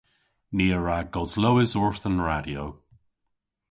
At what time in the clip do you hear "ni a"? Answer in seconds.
0.55-0.77